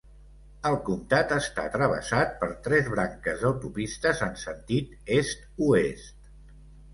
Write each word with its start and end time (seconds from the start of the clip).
El 0.67 0.75
comtat 0.85 1.33
està 1.35 1.65
travessat 1.75 2.33
per 2.39 2.49
tres 2.69 2.89
branques 2.95 3.45
d'autopistes 3.45 4.25
en 4.29 4.33
sentit 4.45 4.97
est-oest. 5.19 6.27